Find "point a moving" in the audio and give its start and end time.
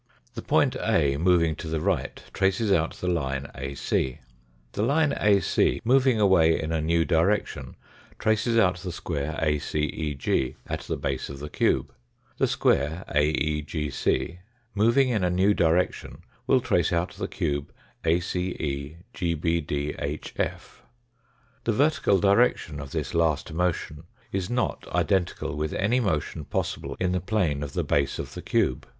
0.41-1.55